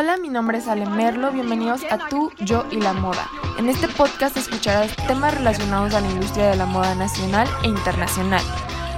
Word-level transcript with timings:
Hola, 0.00 0.16
mi 0.16 0.28
nombre 0.28 0.58
es 0.58 0.68
Ale 0.68 0.86
Merlo, 0.86 1.32
bienvenidos 1.32 1.82
a 1.90 1.98
Tú, 2.08 2.30
Yo 2.38 2.64
y 2.70 2.76
la 2.76 2.92
Moda. 2.92 3.28
En 3.58 3.68
este 3.68 3.88
podcast 3.88 4.36
escucharás 4.36 4.94
temas 5.08 5.34
relacionados 5.34 5.92
a 5.92 6.00
la 6.00 6.08
industria 6.08 6.50
de 6.50 6.56
la 6.56 6.66
moda 6.66 6.94
nacional 6.94 7.48
e 7.64 7.66
internacional. 7.66 8.44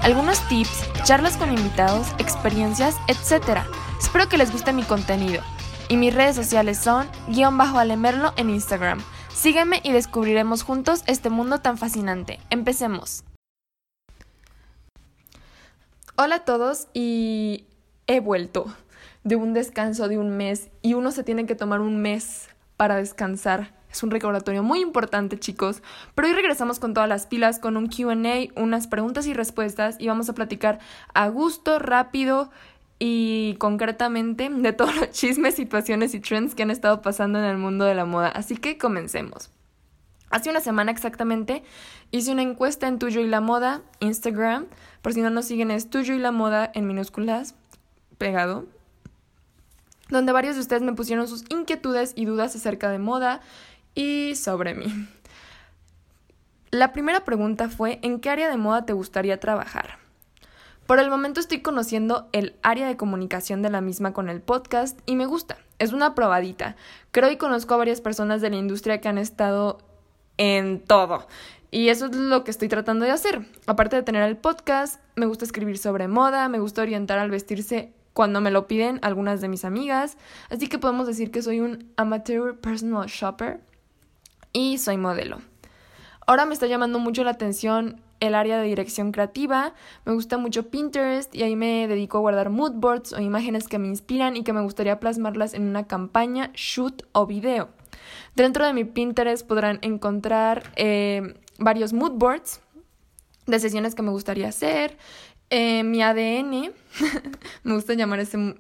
Algunos 0.02 0.46
tips, 0.48 0.84
charlas 1.04 1.38
con 1.38 1.56
invitados, 1.56 2.08
experiencias, 2.18 2.96
etc. 3.08 3.60
Espero 3.98 4.28
que 4.28 4.36
les 4.36 4.52
guste 4.52 4.74
mi 4.74 4.82
contenido. 4.82 5.42
Y 5.88 5.96
mis 5.96 6.14
redes 6.14 6.36
sociales 6.36 6.76
son 6.76 7.08
guion 7.28 7.56
bajo 7.56 7.78
Alemerlo 7.78 8.34
en 8.36 8.50
Instagram. 8.50 9.02
Sígueme 9.32 9.80
y 9.82 9.92
descubriremos 9.92 10.64
juntos 10.64 11.02
este 11.06 11.30
mundo 11.30 11.60
tan 11.60 11.78
fascinante. 11.78 12.40
Empecemos. 12.50 13.24
Hola 16.16 16.34
a 16.34 16.44
todos 16.44 16.88
y 16.92 17.64
he 18.06 18.20
vuelto 18.20 18.66
de 19.24 19.36
un 19.36 19.52
descanso 19.52 20.08
de 20.08 20.18
un 20.18 20.36
mes 20.36 20.70
y 20.82 20.94
uno 20.94 21.10
se 21.10 21.24
tiene 21.24 21.46
que 21.46 21.54
tomar 21.54 21.80
un 21.80 22.00
mes 22.00 22.48
para 22.76 22.96
descansar. 22.96 23.74
Es 23.90 24.02
un 24.02 24.10
recordatorio 24.10 24.62
muy 24.62 24.80
importante, 24.80 25.38
chicos. 25.38 25.82
Pero 26.14 26.28
hoy 26.28 26.34
regresamos 26.34 26.78
con 26.78 26.94
todas 26.94 27.08
las 27.08 27.26
pilas, 27.26 27.58
con 27.58 27.76
un 27.76 27.88
QA, 27.88 28.14
unas 28.56 28.86
preguntas 28.86 29.26
y 29.26 29.34
respuestas 29.34 29.96
y 29.98 30.06
vamos 30.06 30.28
a 30.28 30.34
platicar 30.34 30.78
a 31.12 31.28
gusto, 31.28 31.78
rápido 31.78 32.50
y 32.98 33.56
concretamente 33.58 34.48
de 34.48 34.72
todos 34.72 34.94
los 34.94 35.10
chismes, 35.10 35.54
situaciones 35.54 36.14
y 36.14 36.20
trends 36.20 36.54
que 36.54 36.62
han 36.62 36.70
estado 36.70 37.02
pasando 37.02 37.38
en 37.38 37.44
el 37.44 37.58
mundo 37.58 37.84
de 37.84 37.94
la 37.94 38.04
moda. 38.04 38.28
Así 38.28 38.56
que 38.56 38.78
comencemos. 38.78 39.50
Hace 40.30 40.48
una 40.48 40.60
semana 40.60 40.92
exactamente 40.92 41.64
hice 42.12 42.30
una 42.30 42.42
encuesta 42.42 42.86
en 42.86 43.00
Tuyo 43.00 43.20
y 43.20 43.26
la 43.26 43.40
Moda, 43.40 43.82
Instagram. 43.98 44.66
Por 45.02 45.12
si 45.12 45.22
no 45.22 45.30
nos 45.30 45.46
siguen 45.46 45.72
es 45.72 45.90
Tuyo 45.90 46.14
y 46.14 46.18
la 46.18 46.30
Moda 46.30 46.70
en 46.72 46.86
minúsculas, 46.86 47.56
pegado 48.16 48.66
donde 50.10 50.32
varios 50.32 50.56
de 50.56 50.62
ustedes 50.62 50.82
me 50.82 50.92
pusieron 50.92 51.28
sus 51.28 51.44
inquietudes 51.48 52.12
y 52.16 52.24
dudas 52.24 52.54
acerca 52.54 52.90
de 52.90 52.98
moda 52.98 53.40
y 53.94 54.34
sobre 54.36 54.74
mí. 54.74 55.08
La 56.70 56.92
primera 56.92 57.24
pregunta 57.24 57.68
fue, 57.68 57.98
¿en 58.02 58.20
qué 58.20 58.30
área 58.30 58.48
de 58.48 58.56
moda 58.56 58.86
te 58.86 58.92
gustaría 58.92 59.40
trabajar? 59.40 59.98
Por 60.86 60.98
el 60.98 61.10
momento 61.10 61.40
estoy 61.40 61.62
conociendo 61.62 62.28
el 62.32 62.56
área 62.62 62.86
de 62.86 62.96
comunicación 62.96 63.62
de 63.62 63.70
la 63.70 63.80
misma 63.80 64.12
con 64.12 64.28
el 64.28 64.40
podcast 64.40 64.98
y 65.06 65.16
me 65.16 65.26
gusta. 65.26 65.56
Es 65.78 65.92
una 65.92 66.14
probadita. 66.14 66.76
Creo 67.12 67.30
y 67.30 67.36
conozco 67.36 67.74
a 67.74 67.76
varias 67.76 68.00
personas 68.00 68.40
de 68.40 68.50
la 68.50 68.56
industria 68.56 69.00
que 69.00 69.08
han 69.08 69.18
estado 69.18 69.78
en 70.36 70.80
todo. 70.80 71.28
Y 71.70 71.88
eso 71.88 72.06
es 72.06 72.16
lo 72.16 72.42
que 72.42 72.50
estoy 72.50 72.68
tratando 72.68 73.04
de 73.04 73.12
hacer. 73.12 73.46
Aparte 73.66 73.96
de 73.96 74.02
tener 74.02 74.22
el 74.24 74.36
podcast, 74.36 75.00
me 75.14 75.26
gusta 75.26 75.44
escribir 75.44 75.78
sobre 75.78 76.08
moda, 76.08 76.48
me 76.48 76.58
gusta 76.58 76.82
orientar 76.82 77.18
al 77.18 77.30
vestirse 77.30 77.92
cuando 78.12 78.40
me 78.40 78.50
lo 78.50 78.66
piden 78.66 78.98
algunas 79.02 79.40
de 79.40 79.48
mis 79.48 79.64
amigas. 79.64 80.16
Así 80.50 80.68
que 80.68 80.78
podemos 80.78 81.06
decir 81.06 81.30
que 81.30 81.42
soy 81.42 81.60
un 81.60 81.92
amateur 81.96 82.58
personal 82.58 83.06
shopper 83.06 83.60
y 84.52 84.78
soy 84.78 84.96
modelo. 84.96 85.40
Ahora 86.26 86.46
me 86.46 86.54
está 86.54 86.66
llamando 86.66 86.98
mucho 86.98 87.24
la 87.24 87.32
atención 87.32 88.00
el 88.20 88.34
área 88.34 88.58
de 88.58 88.66
dirección 88.66 89.12
creativa, 89.12 89.74
me 90.04 90.12
gusta 90.12 90.36
mucho 90.36 90.68
Pinterest 90.68 91.34
y 91.34 91.42
ahí 91.42 91.56
me 91.56 91.88
dedico 91.88 92.18
a 92.18 92.20
guardar 92.20 92.50
mood 92.50 92.72
boards 92.72 93.12
o 93.14 93.20
imágenes 93.20 93.66
que 93.66 93.78
me 93.78 93.88
inspiran 93.88 94.36
y 94.36 94.44
que 94.44 94.52
me 94.52 94.60
gustaría 94.60 95.00
plasmarlas 95.00 95.54
en 95.54 95.62
una 95.62 95.86
campaña, 95.86 96.50
shoot 96.54 97.02
o 97.12 97.26
video. 97.26 97.70
Dentro 98.36 98.66
de 98.66 98.74
mi 98.74 98.84
Pinterest 98.84 99.46
podrán 99.46 99.78
encontrar 99.82 100.70
eh, 100.76 101.34
varios 101.58 101.92
mood 101.92 102.12
boards 102.12 102.60
de 103.46 103.58
sesiones 103.58 103.94
que 103.94 104.02
me 104.02 104.10
gustaría 104.10 104.48
hacer, 104.48 104.96
eh, 105.52 105.82
mi 105.82 106.00
ADN, 106.00 106.72
me 107.64 107.74
gusta 107.74 107.94
llamar 107.94 108.20
este, 108.20 108.54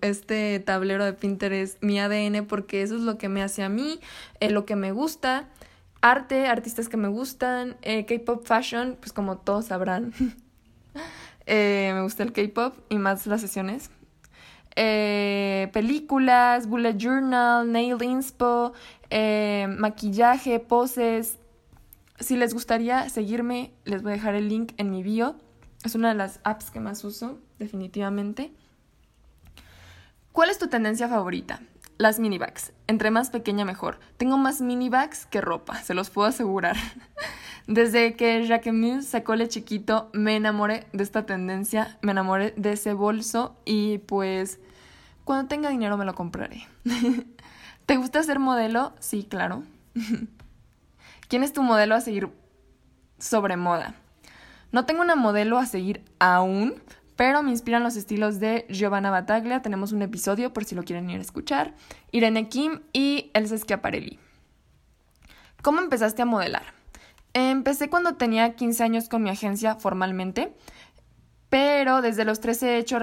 este 0.00 0.58
tablero 0.58 1.04
de 1.04 1.12
Pinterest 1.12 1.80
mi 1.80 2.00
ADN 2.00 2.44
porque 2.46 2.82
eso 2.82 2.96
es 2.96 3.02
lo 3.02 3.18
que 3.18 3.28
me 3.28 3.40
hace 3.40 3.62
a 3.62 3.68
mí, 3.68 4.00
eh, 4.40 4.50
lo 4.50 4.66
que 4.66 4.74
me 4.74 4.90
gusta, 4.90 5.48
arte, 6.00 6.48
artistas 6.48 6.88
que 6.88 6.96
me 6.96 7.06
gustan, 7.06 7.76
eh, 7.82 8.04
K-pop 8.04 8.44
fashion, 8.44 8.96
pues 8.98 9.12
como 9.12 9.38
todos 9.38 9.66
sabrán, 9.66 10.12
me 11.46 12.02
gusta 12.02 12.24
el 12.24 12.32
K-pop 12.32 12.78
y 12.88 12.98
más 12.98 13.28
las 13.28 13.40
sesiones. 13.40 13.90
películas, 14.74 16.66
bullet 16.66 16.96
journal, 16.96 17.70
nail 17.70 18.02
inspo, 18.02 18.72
maquillaje, 19.78 20.58
poses. 20.58 21.38
Si 22.18 22.36
les 22.36 22.54
gustaría 22.54 23.08
seguirme, 23.08 23.72
les 23.84 24.02
voy 24.02 24.12
a 24.12 24.14
dejar 24.16 24.34
el 24.34 24.48
link 24.48 24.72
en 24.78 24.90
mi 24.90 25.04
bio. 25.04 25.36
Es 25.84 25.94
una 25.94 26.08
de 26.08 26.14
las 26.14 26.40
apps 26.44 26.70
que 26.70 26.80
más 26.80 27.04
uso, 27.04 27.38
definitivamente. 27.58 28.52
¿Cuál 30.32 30.48
es 30.48 30.58
tu 30.58 30.68
tendencia 30.68 31.08
favorita? 31.08 31.60
Las 31.98 32.18
mini 32.18 32.38
bags. 32.38 32.72
Entre 32.86 33.10
más 33.10 33.28
pequeña 33.28 33.66
mejor. 33.66 34.00
Tengo 34.16 34.38
más 34.38 34.62
mini 34.62 34.88
bags 34.88 35.26
que 35.26 35.42
ropa, 35.42 35.76
se 35.82 35.92
los 35.92 36.08
puedo 36.08 36.26
asegurar. 36.26 36.76
Desde 37.66 38.16
que 38.16 38.46
Jacquemus 38.46 39.04
sacó 39.04 39.34
el 39.34 39.46
chiquito, 39.48 40.08
me 40.14 40.36
enamoré 40.36 40.86
de 40.94 41.04
esta 41.04 41.26
tendencia, 41.26 41.98
me 42.00 42.12
enamoré 42.12 42.54
de 42.56 42.72
ese 42.72 42.94
bolso 42.94 43.54
y 43.66 43.98
pues 43.98 44.60
cuando 45.24 45.48
tenga 45.48 45.68
dinero 45.68 45.98
me 45.98 46.06
lo 46.06 46.14
compraré. 46.14 46.66
¿Te 47.86 47.96
gusta 47.98 48.22
ser 48.22 48.38
modelo? 48.38 48.94
Sí, 49.00 49.24
claro. 49.24 49.64
¿Quién 51.28 51.42
es 51.42 51.52
tu 51.52 51.62
modelo 51.62 51.94
a 51.94 52.00
seguir 52.00 52.30
sobre 53.18 53.58
moda? 53.58 53.94
No 54.74 54.86
tengo 54.86 55.02
una 55.02 55.14
modelo 55.14 55.60
a 55.60 55.66
seguir 55.66 56.02
aún, 56.18 56.74
pero 57.14 57.44
me 57.44 57.52
inspiran 57.52 57.84
los 57.84 57.94
estilos 57.94 58.40
de 58.40 58.66
Giovanna 58.68 59.08
Battaglia. 59.08 59.62
Tenemos 59.62 59.92
un 59.92 60.02
episodio 60.02 60.52
por 60.52 60.64
si 60.64 60.74
lo 60.74 60.82
quieren 60.82 61.08
ir 61.10 61.18
a 61.18 61.22
escuchar. 61.22 61.74
Irene 62.10 62.48
Kim 62.48 62.80
y 62.92 63.30
Elsa 63.34 63.56
Schiaparelli. 63.56 64.18
¿Cómo 65.62 65.80
empezaste 65.80 66.22
a 66.22 66.24
modelar? 66.24 66.64
Empecé 67.34 67.88
cuando 67.88 68.16
tenía 68.16 68.56
15 68.56 68.82
años 68.82 69.08
con 69.08 69.22
mi 69.22 69.30
agencia 69.30 69.76
formalmente, 69.76 70.52
pero 71.50 72.02
desde 72.02 72.24
los 72.24 72.40
13 72.40 72.70
he 72.70 72.78
hecho, 72.78 72.98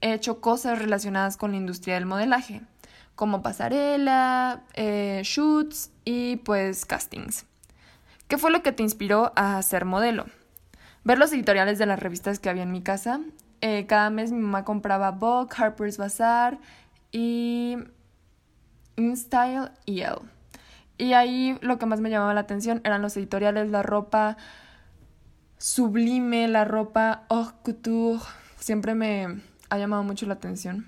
he 0.00 0.12
hecho 0.12 0.40
cosas 0.40 0.80
relacionadas 0.80 1.36
con 1.36 1.52
la 1.52 1.58
industria 1.58 1.94
del 1.94 2.06
modelaje, 2.06 2.62
como 3.14 3.40
pasarela, 3.40 4.64
eh, 4.74 5.20
shoots 5.22 5.92
y 6.04 6.38
pues 6.38 6.84
castings. 6.84 7.46
¿Qué 8.26 8.36
fue 8.36 8.50
lo 8.50 8.64
que 8.64 8.72
te 8.72 8.82
inspiró 8.82 9.32
a 9.36 9.62
ser 9.62 9.84
modelo? 9.84 10.26
Ver 11.04 11.18
los 11.18 11.32
editoriales 11.32 11.78
de 11.78 11.86
las 11.86 12.00
revistas 12.00 12.38
que 12.38 12.50
había 12.50 12.62
en 12.62 12.72
mi 12.72 12.82
casa. 12.82 13.20
Eh, 13.60 13.86
cada 13.86 14.10
mes 14.10 14.30
mi 14.30 14.40
mamá 14.40 14.64
compraba 14.64 15.10
Vogue, 15.10 15.54
Harper's 15.56 15.98
Bazaar 15.98 16.58
y 17.10 17.76
InStyle 18.96 19.70
y 19.84 20.00
Elle. 20.00 20.20
Y 20.98 21.12
ahí 21.12 21.56
lo 21.60 21.78
que 21.78 21.86
más 21.86 22.00
me 22.00 22.10
llamaba 22.10 22.34
la 22.34 22.40
atención 22.40 22.80
eran 22.84 23.02
los 23.02 23.16
editoriales, 23.16 23.70
la 23.70 23.82
ropa 23.82 24.36
sublime, 25.58 26.48
la 26.48 26.64
ropa 26.64 27.24
haute 27.28 27.54
couture. 27.62 28.20
Siempre 28.58 28.94
me 28.94 29.40
ha 29.70 29.78
llamado 29.78 30.02
mucho 30.02 30.26
la 30.26 30.34
atención. 30.34 30.86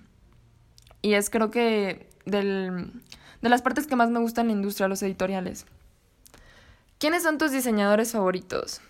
Y 1.03 1.15
es 1.15 1.31
creo 1.31 1.51
que 1.51 2.09
del, 2.27 2.93
de 3.41 3.49
las 3.49 3.63
partes 3.63 3.87
que 3.87 3.97
más 3.97 4.11
me 4.11 4.19
gustan 4.19 4.47
en 4.47 4.49
la 4.49 4.53
industria, 4.55 4.89
los 4.89 5.03
editoriales. 5.03 5.67
¿Quiénes 6.99 7.23
son 7.23 7.39
tus 7.39 7.53
diseñadores 7.53 8.13
favoritos? 8.13 8.81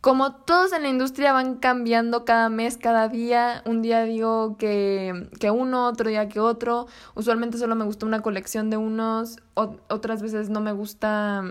Como 0.00 0.34
todos 0.34 0.72
en 0.72 0.82
la 0.82 0.88
industria 0.88 1.32
van 1.32 1.56
cambiando 1.56 2.24
cada 2.24 2.48
mes, 2.48 2.78
cada 2.78 3.08
día, 3.08 3.62
un 3.66 3.82
día 3.82 4.04
digo 4.04 4.56
que, 4.56 5.28
que 5.38 5.50
uno, 5.50 5.86
otro 5.86 6.08
día 6.08 6.28
que 6.28 6.40
otro, 6.40 6.86
usualmente 7.14 7.58
solo 7.58 7.76
me 7.76 7.84
gusta 7.84 8.06
una 8.06 8.22
colección 8.22 8.70
de 8.70 8.78
unos, 8.78 9.36
otras 9.54 10.22
veces 10.22 10.48
no 10.48 10.60
me 10.60 10.72
gusta 10.72 11.44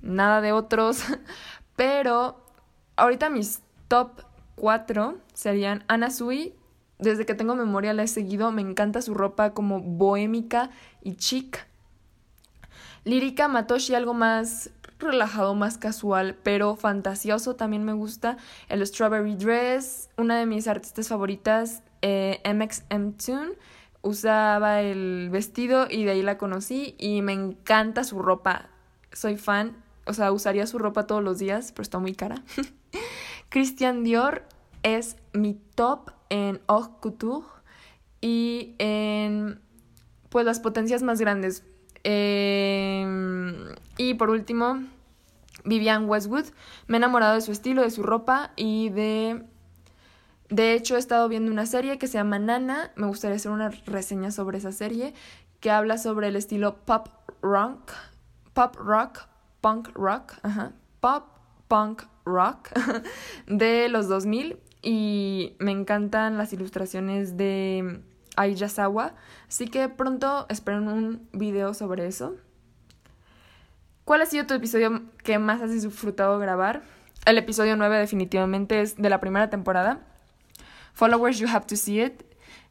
nada 0.00 0.40
de 0.40 0.52
otros, 0.52 1.02
pero 1.76 2.40
ahorita 2.96 3.30
mis 3.30 3.62
top 3.88 4.22
4 4.54 5.18
serían 5.34 5.82
Ana 5.88 6.10
Sui, 6.10 6.54
desde 7.00 7.26
que 7.26 7.34
tengo 7.34 7.56
memoria 7.56 7.94
la 7.94 8.04
he 8.04 8.08
seguido, 8.08 8.52
me 8.52 8.62
encanta 8.62 9.02
su 9.02 9.14
ropa 9.14 9.54
como 9.54 9.80
bohémica 9.80 10.70
y 11.02 11.14
chic. 11.14 11.66
Lírica 13.04 13.48
Matoshi, 13.48 13.94
algo 13.94 14.14
más 14.14 14.70
relajado, 14.98 15.54
más 15.54 15.78
casual, 15.78 16.36
pero 16.42 16.76
fantasioso 16.76 17.56
también 17.56 17.84
me 17.84 17.92
gusta. 17.92 18.36
El 18.68 18.84
Strawberry 18.86 19.36
Dress, 19.36 20.10
una 20.16 20.38
de 20.38 20.46
mis 20.46 20.68
artistas 20.68 21.08
favoritas, 21.08 21.82
eh, 22.02 22.40
MXM 22.44 23.12
Tune, 23.12 23.52
usaba 24.02 24.80
el 24.82 25.28
vestido 25.30 25.86
y 25.90 26.04
de 26.04 26.12
ahí 26.12 26.22
la 26.22 26.38
conocí 26.38 26.94
y 26.98 27.22
me 27.22 27.32
encanta 27.32 28.04
su 28.04 28.18
ropa. 28.20 28.68
Soy 29.12 29.36
fan, 29.36 29.76
o 30.06 30.12
sea, 30.12 30.32
usaría 30.32 30.66
su 30.66 30.78
ropa 30.78 31.06
todos 31.06 31.22
los 31.22 31.38
días, 31.38 31.72
pero 31.72 31.82
está 31.82 31.98
muy 31.98 32.14
cara. 32.14 32.42
Christian 33.48 34.04
Dior 34.04 34.44
es 34.82 35.16
mi 35.32 35.54
top 35.74 36.10
en 36.30 36.60
haute 36.66 36.94
couture 37.00 37.46
y 38.20 38.74
en 38.78 39.60
pues 40.28 40.44
las 40.44 40.60
potencias 40.60 41.02
más 41.02 41.20
grandes. 41.20 41.64
Em, 42.10 43.74
y 43.98 44.14
por 44.14 44.30
último, 44.30 44.82
Vivian 45.64 46.08
Westwood. 46.08 46.46
Me 46.86 46.96
he 46.96 47.00
enamorado 47.00 47.34
de 47.34 47.42
su 47.42 47.52
estilo, 47.52 47.82
de 47.82 47.90
su 47.90 48.02
ropa 48.02 48.52
y 48.56 48.88
de, 48.88 49.44
De 50.48 50.72
hecho, 50.72 50.96
he 50.96 50.98
estado 50.98 51.28
viendo 51.28 51.52
una 51.52 51.66
serie 51.66 51.98
que 51.98 52.06
se 52.06 52.14
llama 52.14 52.38
Nana. 52.38 52.92
Me 52.96 53.06
gustaría 53.06 53.36
hacer 53.36 53.52
una 53.52 53.68
reseña 53.84 54.30
sobre 54.30 54.56
esa 54.56 54.72
serie 54.72 55.12
que 55.60 55.70
habla 55.70 55.98
sobre 55.98 56.28
el 56.28 56.36
estilo 56.36 56.76
pop 56.86 57.08
rock, 57.42 57.92
pop 58.54 58.76
rock, 58.76 59.26
punk 59.60 59.90
rock, 59.94 60.32
ajá, 60.42 60.72
pop 61.00 61.24
punk 61.68 62.04
rock 62.24 62.70
de 63.46 63.90
los 63.90 64.08
2000 64.08 64.58
y 64.80 65.56
me 65.58 65.72
encantan 65.72 66.38
las 66.38 66.54
ilustraciones 66.54 67.36
de 67.36 68.00
Ayasawa, 68.38 69.14
así 69.48 69.68
que 69.68 69.88
pronto 69.88 70.46
esperen 70.48 70.88
un 70.88 71.28
video 71.32 71.74
sobre 71.74 72.06
eso. 72.06 72.36
¿Cuál 74.04 74.22
ha 74.22 74.26
sido 74.26 74.46
tu 74.46 74.54
episodio 74.54 75.02
que 75.22 75.38
más 75.38 75.60
has 75.60 75.72
disfrutado 75.72 76.38
grabar? 76.38 76.82
El 77.26 77.36
episodio 77.36 77.76
9 77.76 77.98
definitivamente 77.98 78.80
es 78.80 78.96
de 78.96 79.10
la 79.10 79.20
primera 79.20 79.50
temporada. 79.50 80.00
Followers 80.94 81.38
You 81.38 81.48
Have 81.48 81.66
to 81.66 81.76
See 81.76 82.02
It 82.02 82.22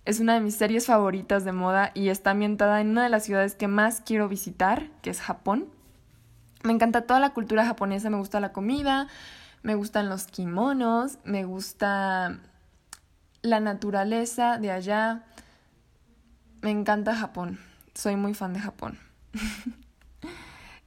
es 0.07 0.21
una 0.21 0.35
de 0.35 0.39
mis 0.39 0.55
series 0.55 0.85
favoritas 0.85 1.43
de 1.43 1.51
moda 1.51 1.91
y 1.93 2.09
está 2.09 2.31
ambientada 2.31 2.79
en 2.79 2.89
una 2.91 3.03
de 3.03 3.09
las 3.09 3.25
ciudades 3.25 3.55
que 3.55 3.67
más 3.67 4.01
quiero 4.01 4.29
visitar, 4.29 4.89
que 5.01 5.09
es 5.09 5.19
Japón. 5.19 5.67
Me 6.63 6.71
encanta 6.71 7.01
toda 7.01 7.19
la 7.19 7.31
cultura 7.31 7.65
japonesa, 7.65 8.09
me 8.09 8.17
gusta 8.17 8.39
la 8.39 8.53
comida, 8.53 9.07
me 9.63 9.75
gustan 9.75 10.07
los 10.07 10.27
kimonos, 10.27 11.19
me 11.25 11.43
gusta 11.43 12.39
la 13.41 13.59
naturaleza 13.59 14.57
de 14.57 14.71
allá. 14.71 15.25
Me 16.61 16.71
encanta 16.71 17.15
Japón, 17.15 17.59
soy 17.93 18.15
muy 18.15 18.33
fan 18.33 18.53
de 18.53 18.59
Japón. 18.59 18.97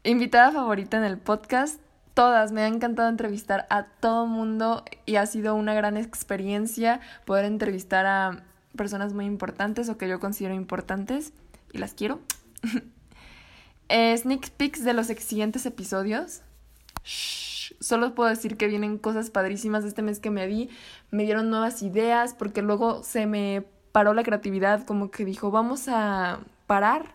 Invitada 0.03 0.51
favorita 0.51 0.97
en 0.97 1.05
el 1.05 1.19
podcast, 1.19 1.81
todas. 2.15 2.53
Me 2.53 2.63
ha 2.63 2.67
encantado 2.67 3.09
entrevistar 3.09 3.67
a 3.71 3.85
todo 3.85 4.27
mundo 4.27 4.85
y 5.07 5.17
ha 5.17 5.27
sido 5.27 5.55
una 5.55 5.75
gran 5.75 5.97
experiencia 5.97 7.01
poder 7.25 7.45
entrevistar 7.45 8.07
a 8.07 8.43
personas 8.77 9.13
muy 9.13 9.27
importantes 9.27 9.89
o 9.89 9.99
que 9.99 10.09
yo 10.09 10.19
considero 10.19 10.55
importantes 10.55 11.33
y 11.73 11.79
las 11.79 11.95
quiero. 11.95 12.21
Eh, 13.93 14.17
sneak 14.17 14.51
peeks 14.51 14.85
de 14.85 14.93
los 14.93 15.09
siguientes 15.09 15.67
episodios. 15.67 16.43
Solo 17.03 18.15
puedo 18.15 18.31
decir 18.31 18.57
que 18.57 18.69
vienen 18.69 18.99
cosas 18.99 19.31
padrísimas 19.31 19.85
este 19.85 20.01
mes 20.01 20.21
que 20.21 20.31
me 20.31 20.47
di. 20.47 20.71
Me 21.11 21.25
dieron 21.25 21.51
nuevas 21.51 21.83
ideas 21.83 22.33
porque 22.35 22.63
luego 22.63 23.03
se 23.03 23.27
me 23.27 23.67
paró 23.93 24.15
la 24.15 24.23
creatividad, 24.23 24.85
como 24.85 25.11
que 25.11 25.25
dijo, 25.25 25.51
vamos 25.51 25.89
a 25.89 26.41
parar 26.67 27.15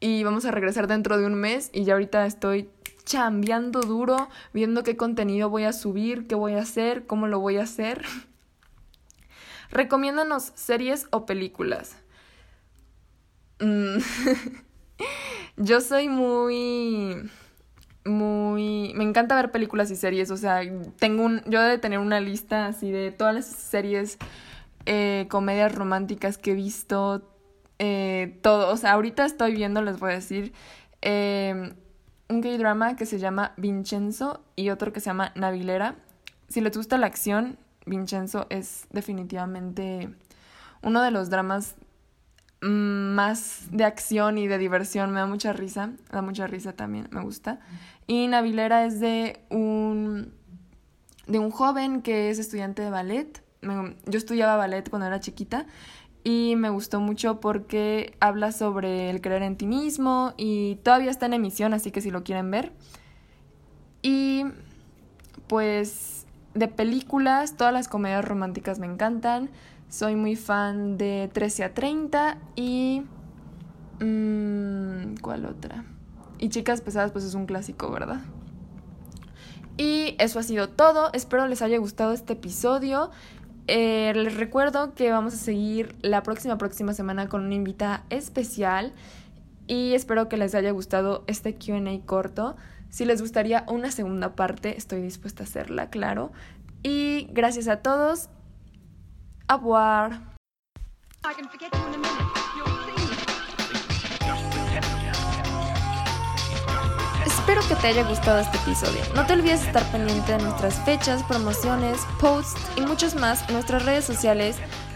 y 0.00 0.24
vamos 0.24 0.44
a 0.44 0.50
regresar 0.50 0.86
dentro 0.86 1.18
de 1.18 1.26
un 1.26 1.34
mes 1.34 1.70
y 1.72 1.84
ya 1.84 1.94
ahorita 1.94 2.26
estoy 2.26 2.70
chambeando 3.04 3.80
duro, 3.80 4.28
viendo 4.52 4.82
qué 4.82 4.96
contenido 4.96 5.50
voy 5.50 5.64
a 5.64 5.72
subir, 5.72 6.26
qué 6.26 6.34
voy 6.34 6.54
a 6.54 6.62
hacer, 6.62 7.06
cómo 7.06 7.26
lo 7.26 7.40
voy 7.40 7.56
a 7.58 7.62
hacer. 7.62 8.04
Recomiéndanos 9.70 10.52
series 10.54 11.06
o 11.10 11.26
películas. 11.26 11.96
Mm. 13.60 13.98
Yo 15.56 15.80
soy 15.80 16.08
muy 16.08 17.30
muy 18.04 18.92
me 18.94 19.04
encanta 19.04 19.36
ver 19.36 19.50
películas 19.50 19.90
y 19.90 19.96
series, 19.96 20.30
o 20.30 20.36
sea, 20.36 20.62
tengo 20.98 21.22
un 21.22 21.42
yo 21.44 21.60
de 21.60 21.76
tener 21.76 21.98
una 21.98 22.18
lista 22.18 22.66
así 22.66 22.90
de 22.90 23.12
todas 23.12 23.34
las 23.34 23.46
series 23.46 24.16
eh, 24.86 25.26
comedias 25.28 25.74
románticas 25.74 26.38
que 26.38 26.52
he 26.52 26.54
visto, 26.54 27.28
eh, 27.78 28.38
todo, 28.42 28.72
o 28.72 28.76
sea, 28.76 28.92
ahorita 28.92 29.24
estoy 29.24 29.54
viendo, 29.54 29.82
les 29.82 29.98
voy 29.98 30.12
a 30.12 30.14
decir, 30.14 30.52
eh, 31.02 31.74
un 32.28 32.40
gay 32.40 32.56
drama 32.58 32.96
que 32.96 33.06
se 33.06 33.18
llama 33.18 33.52
Vincenzo 33.56 34.44
y 34.56 34.70
otro 34.70 34.92
que 34.92 35.00
se 35.00 35.06
llama 35.06 35.32
Navilera. 35.34 35.96
Si 36.48 36.60
les 36.60 36.76
gusta 36.76 36.98
la 36.98 37.06
acción, 37.06 37.58
Vincenzo 37.86 38.46
es 38.50 38.86
definitivamente 38.90 40.10
uno 40.82 41.02
de 41.02 41.10
los 41.10 41.30
dramas 41.30 41.74
más 42.60 43.68
de 43.70 43.84
acción 43.84 44.38
y 44.38 44.46
de 44.46 44.58
diversión. 44.58 45.10
Me 45.12 45.20
da 45.20 45.26
mucha 45.26 45.52
risa, 45.52 45.92
da 46.10 46.22
mucha 46.22 46.46
risa 46.46 46.72
también, 46.72 47.08
me 47.10 47.22
gusta. 47.22 47.60
Y 48.06 48.26
Navilera 48.28 48.84
es 48.84 49.00
de 49.00 49.40
un, 49.50 50.32
de 51.26 51.38
un 51.38 51.50
joven 51.50 52.02
que 52.02 52.30
es 52.30 52.38
estudiante 52.38 52.82
de 52.82 52.90
ballet. 52.90 53.42
Yo 53.62 54.18
estudiaba 54.18 54.56
ballet 54.56 54.88
cuando 54.88 55.06
era 55.06 55.20
chiquita 55.20 55.66
y 56.22 56.54
me 56.56 56.70
gustó 56.70 57.00
mucho 57.00 57.40
porque 57.40 58.16
habla 58.20 58.52
sobre 58.52 59.10
el 59.10 59.20
creer 59.20 59.42
en 59.42 59.56
ti 59.56 59.66
mismo 59.66 60.34
y 60.36 60.76
todavía 60.76 61.10
está 61.10 61.26
en 61.26 61.34
emisión, 61.34 61.72
así 61.72 61.90
que 61.90 62.00
si 62.00 62.10
lo 62.10 62.24
quieren 62.24 62.50
ver. 62.50 62.72
Y 64.02 64.44
pues 65.46 66.26
de 66.54 66.68
películas, 66.68 67.56
todas 67.56 67.72
las 67.72 67.88
comedias 67.88 68.24
románticas 68.24 68.78
me 68.78 68.86
encantan. 68.86 69.50
Soy 69.88 70.14
muy 70.14 70.36
fan 70.36 70.98
de 70.98 71.30
13 71.32 71.64
a 71.64 71.74
30 71.74 72.38
y... 72.56 73.02
Mmm, 74.00 75.16
¿Cuál 75.20 75.44
otra? 75.46 75.84
Y 76.38 76.48
Chicas 76.48 76.80
Pesadas 76.80 77.12
pues 77.12 77.24
es 77.24 77.34
un 77.34 77.46
clásico, 77.46 77.90
¿verdad? 77.90 78.20
Y 79.76 80.16
eso 80.18 80.38
ha 80.38 80.42
sido 80.42 80.68
todo. 80.68 81.10
Espero 81.12 81.46
les 81.48 81.62
haya 81.62 81.78
gustado 81.78 82.12
este 82.12 82.34
episodio. 82.34 83.10
Eh, 83.66 84.12
les 84.14 84.36
recuerdo 84.36 84.94
que 84.94 85.10
vamos 85.10 85.34
a 85.34 85.36
seguir 85.36 85.94
la 86.02 86.22
próxima, 86.22 86.58
próxima 86.58 86.92
semana 86.92 87.28
con 87.28 87.44
una 87.44 87.54
invitada 87.54 88.04
especial 88.10 88.92
y 89.66 89.94
espero 89.94 90.28
que 90.28 90.36
les 90.36 90.54
haya 90.54 90.72
gustado 90.72 91.24
este 91.26 91.54
QA 91.54 92.04
corto. 92.04 92.56
Si 92.88 93.04
les 93.04 93.20
gustaría 93.20 93.64
una 93.68 93.92
segunda 93.92 94.34
parte, 94.34 94.76
estoy 94.76 95.00
dispuesta 95.00 95.44
a 95.44 95.46
hacerla, 95.46 95.90
claro. 95.90 96.32
Y 96.82 97.28
gracias 97.30 97.68
a 97.68 97.76
todos. 97.76 98.30
Abuar. 99.46 100.22
Espero 107.50 107.66
que 107.66 107.82
te 107.82 107.88
haya 107.88 108.04
gustado 108.04 108.38
este 108.38 108.58
episodio. 108.58 109.00
No 109.16 109.26
te 109.26 109.32
olvides 109.32 109.64
estar 109.66 109.82
pendiente 109.90 110.30
de 110.30 110.38
nuestras 110.40 110.76
fechas, 110.84 111.24
promociones, 111.24 111.98
posts 112.20 112.54
y 112.76 112.82
muchos 112.82 113.16
más 113.16 113.42
en 113.48 113.54
nuestras 113.54 113.84
redes 113.84 114.04
sociales 114.04 114.54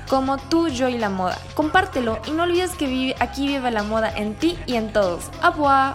como 0.09 0.39
tú, 0.39 0.69
yo 0.69 0.89
y 0.89 0.97
la 0.97 1.09
moda. 1.09 1.37
Compártelo 1.55 2.21
y 2.29 2.31
no 2.31 2.45
olvides 2.45 2.71
que 2.77 2.87
vive, 2.87 3.17
aquí 3.19 3.49
vive 3.49 3.73
la 3.73 3.83
moda 3.83 4.09
en 4.17 4.37
ti 4.37 4.56
y 4.67 4.77
en 4.77 4.93
todos. 4.93 5.31
¡Abua! 5.43 5.95